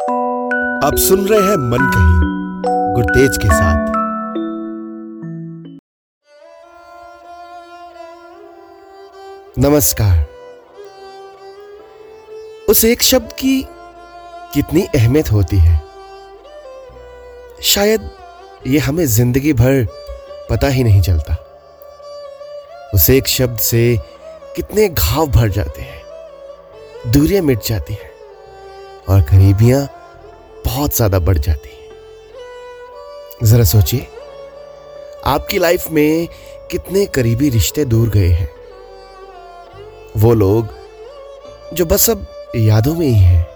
आप 0.00 0.94
सुन 0.98 1.26
रहे 1.28 1.40
हैं 1.40 1.56
मन 1.56 1.78
कही, 1.78 2.20
गुरतेज 2.94 3.36
के 3.36 3.48
साथ। 3.48 3.88
नमस्कार। 9.58 10.26
उस 12.68 12.84
एक 12.84 13.02
शब्द 13.02 13.32
की 13.32 13.66
कितनी 14.54 14.82
अहमियत 14.94 15.32
होती 15.32 15.56
है? 15.56 15.80
शायद 17.62 18.10
ये 18.66 18.78
हमें 18.78 19.06
ज़िंदगी 19.06 19.52
भर 19.52 19.86
पता 20.50 20.68
ही 20.68 20.84
नहीं 20.84 21.02
चलता। 21.02 21.36
उस 22.94 23.10
एक 23.10 23.26
शब्द 23.26 23.58
से 23.58 23.98
कितने 24.56 24.88
घाव 24.88 25.26
भर 25.26 25.48
जाते 25.48 25.82
हैं, 25.82 26.02
दूरियाँ 27.12 27.42
मिट 27.42 27.64
जाती 27.64 27.94
हैं। 27.94 28.09
और 29.10 29.20
गरीबियाँ 29.20 29.86
बहुत 30.64 30.96
ज़्यादा 30.96 31.18
बढ़ 31.18 31.38
जाती 31.38 31.68
हैं। 31.68 31.78
जरा 33.46 33.64
सोचिए, 33.64 34.06
आपकी 35.26 35.58
लाइफ 35.58 35.90
में 35.90 36.28
कितने 36.70 37.06
करीबी 37.06 37.48
रिश्ते 37.48 37.84
दूर 37.84 38.08
गए 38.08 38.28
हैं? 38.28 38.50
वो 40.16 40.34
लोग 40.34 40.68
जो 41.74 41.84
बस 41.86 42.10
अब 42.10 42.26
यादों 42.56 42.94
में 42.94 43.06
ही 43.06 43.14
हैं, 43.14 43.46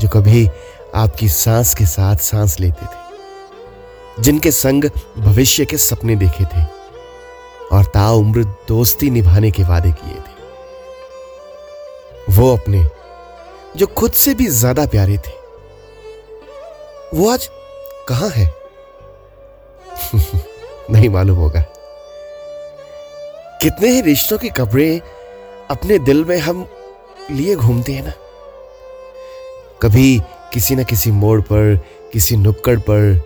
जो 0.00 0.08
कभी 0.08 0.48
आपकी 0.94 1.28
सांस 1.28 1.74
के 1.74 1.86
साथ 1.86 2.16
सांस 2.16 2.60
लेते 2.60 2.86
थे, 2.86 4.22
जिनके 4.22 4.50
संग 4.50 4.84
भविष्य 5.18 5.64
के 5.64 5.76
सपने 5.78 6.16
देखे 6.16 6.44
थे 6.44 6.62
और 7.72 7.84
ताउम्र 7.84 8.44
दोस्ती 8.68 9.10
निभाने 9.10 9.50
के 9.50 9.62
वादे 9.62 9.92
किए 9.92 10.14
थे। 10.14 10.36
वो 12.32 12.56
अपने 12.56 12.84
जो 13.76 13.86
खुद 13.86 14.12
से 14.12 14.34
भी 14.34 14.46
ज़्यादा 14.46 14.86
प्यारे 14.86 15.18
थे। 15.18 15.36
वो 17.14 17.30
आज 17.30 17.50
कहाँ 18.08 18.28
है? 18.28 18.54
नहीं 20.90 21.08
मालूम 21.08 21.38
होगा। 21.38 21.64
कितने 23.62 23.88
ही 23.88 24.00
रिश्तों 24.00 24.38
की 24.38 24.48
कपड़े 24.48 25.02
अपने 25.70 25.98
दिल 25.98 26.24
में 26.24 26.38
हम 26.38 26.68
लिए 27.30 27.56
घूमते 27.56 27.92
हैं 27.92 28.04
ना। 28.04 28.12
कभी 29.82 30.22
किसी 30.52 30.74
न 30.74 30.84
किसी 30.84 31.10
मोड़ 31.10 31.40
पर, 31.40 31.76
किसी 32.12 32.36
नुक्कड़ 32.36 32.78
पर, 32.78 33.20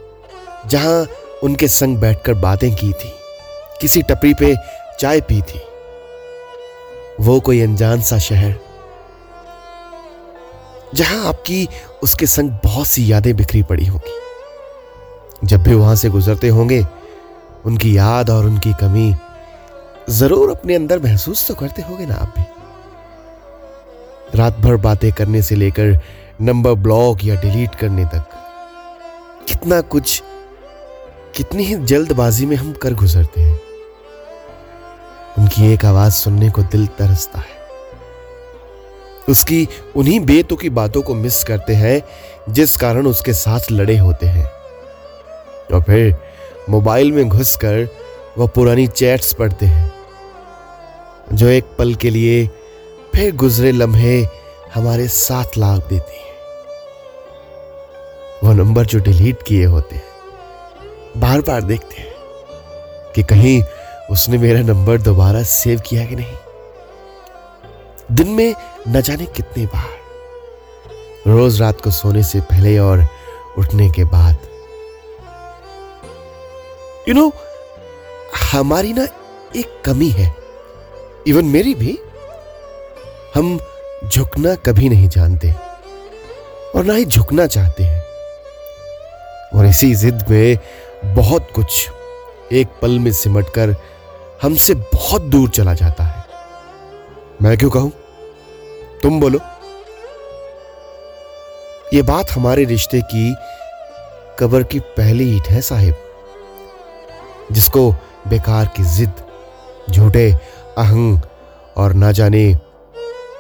जहाँ 0.67 1.06
उनके 1.43 1.69
संग 1.69 1.97
बैठकर 1.97 2.34
बातें 2.34 2.75
की 2.75 2.93
थी, 2.93 3.12
किसी 3.81 4.03
टपरी 4.03 4.34
पे 4.34 4.56
चाय 5.01 5.21
पी 5.21 5.43
थी। 5.43 5.61
वो 7.21 7.41
कोई 7.41 7.61
अनजान 7.61 8.01
सा 8.01 8.19
शहर 8.19 8.72
जहाँ 10.95 11.27
आपकी 11.29 11.69
उसके 12.03 12.27
संग 12.27 12.51
बहुत 12.65 12.87
सी 12.87 13.11
यादें 13.12 13.35
बिखरी 13.37 13.62
पड़ी 13.62 13.87
होगी। 13.87 15.47
जब 15.47 15.62
भी 15.62 15.75
वहाँ 15.75 15.95
से 15.97 16.09
गुजरते 16.09 16.49
होंगे, 16.49 16.84
उनकी 17.65 17.97
याद 17.97 18.31
और 18.31 18.45
उनकी 18.45 18.73
कमी 18.73 19.15
ज़रूर 20.11 20.51
अपने 20.51 20.75
अंदर 20.75 20.99
महसूस 20.99 21.47
तो 21.49 21.55
करते 21.55 21.83
होंगे 21.83 22.07
ना 22.07 22.15
आप 22.15 22.34
भी। 22.39 22.45
रात 24.34 24.59
भर 24.59 24.77
बातें 24.77 25.12
करने 25.12 25.43
से 25.43 25.55
लेकर 25.55 25.99
नंबर 26.41 26.75
ब्लॉक 26.75 27.25
या 27.25 27.34
डिलीट 27.41 27.75
करने 27.75 28.05
तक, 28.05 28.25
कितना 29.49 29.81
कुछ, 29.81 30.23
कितनी 31.37 31.65
ही 31.65 31.75
जल्दबाजी 31.77 32.47
में 32.47 32.56
हम 32.56 32.73
कर 32.73 32.95
गुजरते 32.95 33.41
हैं। 33.41 33.61
उनकी 35.39 35.73
एक 35.73 35.84
आवाज़ 35.84 36.12
सुनने 36.12 36.51
को 36.51 36.62
दिल 36.62 36.87
तरसता 36.99 37.39
है। 37.39 37.62
उसकी 39.28 39.69
उन्हीं 39.97 40.19
बेतों 40.20 40.56
की 40.56 40.70
बातों 40.70 41.03
को 41.03 41.15
मिस 41.15 41.42
करते 41.45 41.75
हैं, 41.75 42.03
जिस 42.51 42.77
कारण 42.77 43.06
उसके 43.06 43.33
साथ 43.33 43.70
लड़े 43.73 43.97
होते 43.98 44.27
हैं। 44.27 44.47
और 45.75 45.83
फिर 45.83 46.15
मोबाइल 46.70 47.12
में 47.12 47.28
घुसकर 47.28 47.89
वह 48.39 48.47
पुरानी 48.47 48.87
चैट्स 48.87 49.33
पढ़ते 49.33 49.66
हैं, 49.66 49.93
जो 51.33 51.49
एक 51.49 51.65
पल 51.78 51.94
के 51.94 52.10
लिए 52.10 52.47
फिर 53.15 53.34
गुजरे 53.34 53.72
लम्हे 53.72 54.27
हमारे 54.75 55.09
साथ 55.09 55.59
लाभ 55.59 55.81
देती 55.81 56.16
हैं। 56.16 56.31
वो 58.44 58.53
नंबर 58.53 58.87
जो 58.87 58.99
डिलीट 58.99 59.43
किए 59.43 59.65
होते 59.65 59.97
हैं 59.97 61.21
बार 61.21 61.41
बार 61.41 61.62
देखते 61.62 62.00
हैं 62.00 62.12
कि 63.15 63.22
कहीं 63.22 63.62
उसने 64.10 64.39
मेरा 64.39 64.60
नंबर 64.62 64.99
दोबारा 64.99 65.43
सेव 65.43 65.81
किया 65.81 66.04
कि 66.04 66.16
नहीं। 66.16 66.37
दिन 68.12 68.28
में 68.28 68.54
न 68.88 69.00
जाने 69.00 69.26
कितने 69.26 69.66
बार। 69.66 70.03
रोज 71.31 71.60
रात 71.60 71.81
को 71.81 71.91
सोने 71.91 72.22
से 72.22 72.41
पहले 72.41 72.78
और 72.78 73.06
उठने 73.59 73.91
के 73.91 74.04
बाद। 74.04 74.37
यू 77.09 77.15
you 77.15 77.15
नो 77.15 77.28
know, 77.28 77.37
हमारी 78.53 78.92
ना 78.92 79.04
एक 79.56 79.82
कमी 79.84 80.09
है। 80.09 80.37
इवन 81.26 81.44
मेरी 81.44 81.75
भी। 81.75 81.98
हम 83.34 83.60
झुकना 84.09 84.54
कभी 84.54 84.88
नहीं 84.88 85.09
जानते। 85.09 85.54
और 86.76 86.84
ना 86.84 86.94
ही 86.94 87.04
झुकना 87.04 87.47
चाहते 87.47 87.84
हैं। 87.84 88.04
और 89.54 89.66
इसी 89.66 89.94
जिद 89.94 90.25
में 90.31 90.59
बहुत 91.04 91.48
कुछ 91.54 91.91
एक 92.53 92.69
पल 92.82 92.98
में 92.98 93.12
सिमटकर 93.12 93.76
हमसे 94.42 94.75
बहुत 94.75 95.22
दूर 95.22 95.50
चला 95.50 95.75
जाता 95.75 96.04
है। 96.04 96.25
मैं 97.42 97.59
क्यों 97.59 97.71
कहूँ? 97.71 97.92
तुम 99.03 99.21
बोलो। 99.21 99.39
ये 101.95 102.03
बात 102.03 102.31
हमारे 102.31 102.65
रिश्ते 102.65 103.01
की 103.05 103.35
कबर 104.39 104.63
की 104.63 104.79
पहली 104.97 105.25
ईट 105.37 105.49
है, 105.49 105.61
साहिब, 105.61 105.95
जिसको 107.53 107.91
बेकार 108.29 108.67
की 108.77 108.83
जिद, 108.87 109.13
झूठे 109.91 110.31
अहंग 110.79 111.19
और 111.77 111.93
ना 111.95 112.13
जाने 112.13 112.45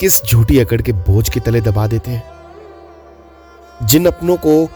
किस 0.00 0.22
झूठी 0.24 0.58
अकड़ 0.58 0.80
के 0.82 0.92
बोझ 0.92 1.28
के 1.28 1.40
तले 1.40 1.60
दबा 1.60 1.86
देते 1.86 2.10
हैं, 2.10 2.24
जिन 3.82 4.06
अपनों 4.06 4.36
को 4.36 4.68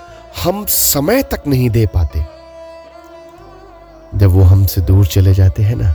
हम 0.43 0.65
समय 0.67 1.23
तक 1.23 1.43
नहीं 1.47 1.71
दे 1.71 1.87
पाते। 1.87 2.25
जब 4.15 4.31
वो 4.31 4.43
हमसे 4.45 4.81
दूर 4.81 5.07
चले 5.07 5.35
जाते 5.35 5.63
हैं 5.63 5.77
ना, 5.77 5.95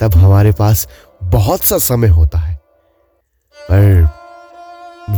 तब 0.00 0.14
हमारे 0.14 0.52
पास 0.52 0.86
बहुत 1.22 1.60
सा 1.60 1.78
समय 1.78 2.08
होता 2.08 2.38
है। 2.38 2.47
पर 3.70 4.08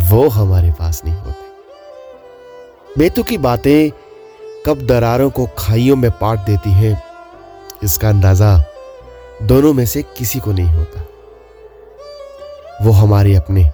वो 0.05 0.28
हमारे 0.28 0.71
पास 0.71 1.03
नहीं 1.05 1.15
होते। 1.15 2.99
बेतु 2.99 3.22
की 3.22 3.38
बातें 3.38 3.91
कब 4.66 4.87
दरारों 4.87 5.31
को 5.31 5.47
खाइयों 5.59 5.97
में 5.97 6.11
पाट 6.11 6.38
देती 6.38 6.71
हैं, 6.71 7.03
इसका 7.83 8.09
अंदाज़ा 8.09 8.62
दोनों 9.43 9.72
में 9.72 9.87
से 9.87 10.03
किसी 10.19 10.38
को 10.41 10.53
नहीं 10.53 10.75
होता। 10.77 11.06
वो 12.83 12.93
हमारे 12.93 13.34
अपने 13.34 13.65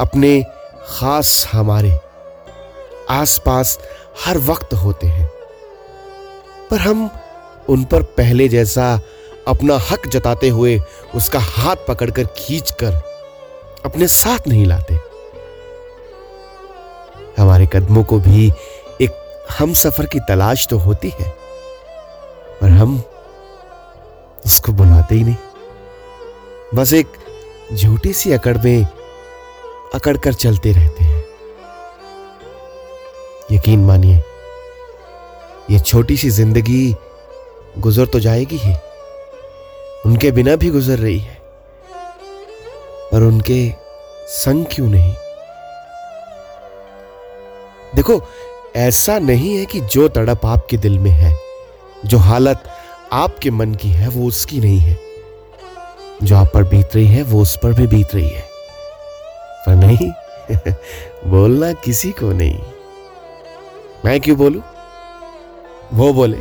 अपने 0.00 0.42
खास 0.88 1.48
हमारे 1.52 1.98
आसपास 3.10 3.78
हर 4.26 4.38
वक्त 4.38 4.74
होते 4.74 5.06
हैं। 5.06 5.28
पर 6.70 6.78
हम 6.78 7.10
उन 7.68 7.84
पर 7.84 8.02
पहले 8.02 8.48
जैसा 8.48 8.98
अपना 9.48 9.78
हक 9.90 10.06
जताते 10.08 10.48
हुए 10.48 10.80
उसका 11.14 11.38
हाथ 11.38 11.76
पकड़कर 11.88 12.26
खींचकर 12.36 13.00
अपने 13.84 14.08
साथ 14.08 14.48
नहीं 14.48 14.66
लाते। 14.66 14.98
हमारे 17.38 17.66
कदमों 17.66 18.02
को 18.04 18.18
भी 18.20 18.46
एक 19.00 19.10
हम 19.58 19.72
सफ़र 19.74 20.06
की 20.06 20.20
तलाश 20.28 20.66
तो 20.70 20.78
होती 20.78 21.08
है, 21.10 21.28
पर 22.60 22.68
हम 22.70 23.02
उसको 24.46 24.72
बुलाते 24.72 25.14
ही 25.14 25.24
नहीं। 25.24 25.36
बस 26.74 26.92
एक 26.92 27.16
झूठी 27.72 28.12
सी 28.12 28.32
अकड़ 28.32 28.56
में 28.58 28.86
अकड़ 29.94 30.16
कर 30.16 30.34
चलते 30.34 30.72
रहते 30.72 31.04
हैं। 31.04 31.24
यकीन 33.52 33.84
मानिए, 33.84 34.22
ये 35.70 35.78
छोटी 35.80 36.16
सी 36.16 36.30
ज़िंदगी 36.30 36.94
गुजर 37.78 38.06
तो 38.06 38.20
जाएगी 38.20 38.56
ही। 38.56 38.74
उनके 40.06 40.30
बिना 40.32 40.56
भी 40.56 40.70
गुजर 40.70 40.98
रही 40.98 41.18
है। 41.18 41.39
पर 43.20 43.24
उनके 43.24 43.74
संग 44.26 44.66
क्यों 44.72 44.88
नहीं? 44.88 45.14
देखो, 47.94 48.22
ऐसा 48.76 49.18
नहीं 49.18 49.56
है 49.56 49.66
कि 49.66 49.80
जो 49.80 50.08
तड़प 50.08 50.46
आपके 50.46 50.76
दिल 50.76 50.98
में 50.98 51.10
है, 51.10 51.36
जो 52.04 52.18
हालत 52.18 52.64
आपके 53.12 53.50
मन 53.50 53.74
की 53.74 53.88
है, 53.88 54.08
वो 54.08 54.28
उसकी 54.28 54.60
नहीं 54.60 54.78
है। 54.78 54.98
जो 56.22 56.36
आप 56.36 56.50
पर 56.54 56.62
बीत 56.62 56.90
रही 56.94 57.06
है, 57.06 57.22
वो 57.22 57.42
उस 57.42 57.56
पर 57.56 57.72
भी 57.72 57.86
बीत 57.86 58.14
रही 58.14 58.28
है। 58.28 58.44
पर 59.66 59.74
नहीं, 59.74 60.12
बोलना 61.30 61.72
किसी 61.72 62.12
को 62.12 62.32
नहीं। 62.32 62.62
मैं 64.04 64.20
क्यों 64.20 64.38
बोलू? 64.38 64.62
वो 65.92 66.12
बोले। 66.12 66.38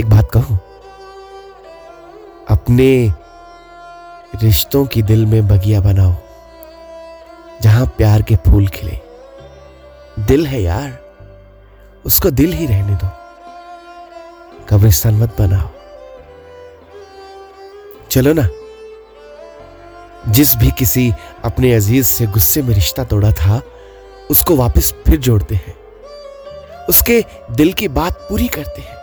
एक 0.00 0.10
बात 0.10 0.30
कहूँ? 0.30 0.71
अपने 2.62 3.12
रिश्तों 4.42 4.86
की 4.86 5.02
दिल 5.02 5.26
में 5.26 5.48
बगिया 5.48 5.80
बनाओ, 5.80 6.14
जहाँ 7.62 7.86
प्यार 7.86 8.22
के 8.22 8.36
फूल 8.36 8.68
खिले। 8.68 9.00
दिल 10.18 10.46
है 10.46 10.62
यार, 10.62 11.16
उसको 12.06 12.30
दिल 12.30 12.52
ही 12.52 12.66
रहने 12.66 12.94
दो। 12.94 13.08
कब्रिस्तान 14.68 15.14
मत 15.14 15.36
बनाओ। 15.38 15.68
चलो 18.10 18.32
ना, 18.32 18.48
जिस 20.32 20.56
भी 20.56 20.70
किसी 20.70 21.12
अपने 21.44 21.74
अज़ीज़ 21.74 22.06
से 22.06 22.26
गुस्से 22.26 22.62
में 22.62 22.74
रिश्ता 22.74 23.04
तोड़ा 23.04 23.32
था, 23.32 23.62
उसको 24.30 24.56
वापस 24.56 24.94
फिर 25.06 25.16
जोड़ते 25.16 25.54
हैं। 25.54 25.74
उसके 26.88 27.24
दिल 27.50 27.72
की 27.72 27.88
बात 27.88 28.12
पूरी 28.12 28.48
करते 28.48 28.82
हैं। 28.82 28.96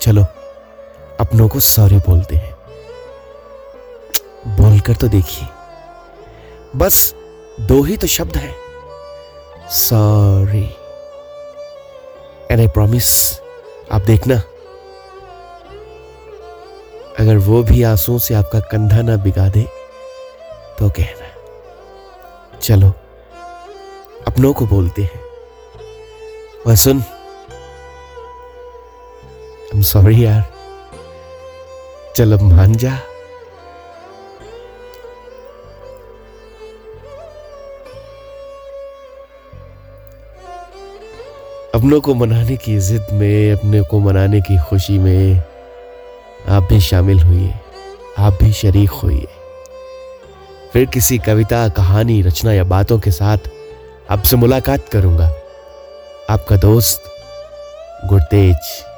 चलो। 0.00 0.26
अपनों 1.20 1.48
को 1.48 1.60
सॉरी 1.60 1.96
बोलते 1.96 2.36
हैं। 2.36 2.56
बोलकर 4.56 4.94
तो 4.94 5.08
देखिए। 5.08 5.48
बस 6.76 7.14
दो 7.60 7.82
ही 7.82 7.96
तो 7.96 8.06
शब्द 8.06 8.36
हैं। 8.36 8.56
सॉरी। 9.70 10.76
एंड 12.50 12.60
आई 12.60 12.68
प्रॉमिस 12.68 13.40
आप 13.92 14.00
देखना। 14.00 14.42
अगर 17.20 17.36
वो 17.36 17.62
भी 17.62 17.82
आंसुओं 17.82 18.18
से 18.18 18.34
आपका 18.34 18.60
कंधा 18.60 19.02
ना 19.02 19.16
बिगा 19.16 19.48
दे 19.48 19.62
तो 20.78 20.90
कहना। 20.90 21.26
चलो 22.58 22.92
अपनों 24.26 24.52
को 24.52 24.66
बोलते 24.66 25.02
हैं। 25.02 25.20
वह 26.66 26.74
सुन। 26.74 27.04
I'm 29.74 29.82
सॉरी 29.82 30.24
यार। 30.24 30.59
चल 32.20 32.32
अब 32.32 32.42
मान 32.42 32.74
जा 32.74 32.90
अपनों 41.74 42.00
को 42.00 42.14
मनाने 42.14 42.56
की 42.56 42.78
जिद 42.78 43.06
में, 43.12 43.52
अपने 43.52 43.80
को 43.82 43.98
मनाने 43.98 44.40
की 44.40 44.58
खुशी 44.58 44.98
में 44.98 45.42
आप 46.48 46.62
भी 46.62 46.80
शामिल 46.80 47.20
हुई 47.20 47.50
आप 48.18 48.38
भी 48.42 48.52
शरीक 48.52 48.90
हुई 48.90 49.26
फिर 50.72 50.86
किसी 50.86 51.18
कविता, 51.18 51.68
कहानी, 51.68 52.22
रचना 52.22 52.52
या 52.52 52.64
बातों 52.64 52.98
के 53.00 53.10
साथ 53.10 53.50
आपसे 54.10 54.36
मुलाकात 54.36 54.88
करूँगा। 54.88 55.32
आपका 56.30 56.56
दोस्त 56.56 57.02
गुरतेज। 58.06 58.89